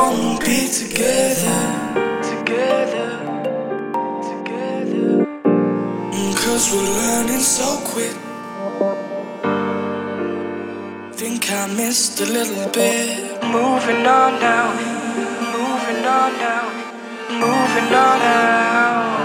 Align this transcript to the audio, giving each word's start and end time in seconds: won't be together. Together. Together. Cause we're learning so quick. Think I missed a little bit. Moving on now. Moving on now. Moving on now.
won't 0.00 0.40
be 0.40 0.68
together. 0.68 1.60
Together. 2.32 3.08
Together. 4.30 5.26
Cause 6.42 6.64
we're 6.72 6.90
learning 7.00 7.44
so 7.58 7.68
quick. 7.92 8.16
Think 11.20 11.50
I 11.52 11.66
missed 11.76 12.20
a 12.20 12.26
little 12.26 12.68
bit. 12.70 13.42
Moving 13.44 14.06
on 14.18 14.32
now. 14.40 14.66
Moving 15.56 16.04
on 16.18 16.30
now. 16.44 16.64
Moving 17.44 17.94
on 18.06 18.18
now. 18.18 19.19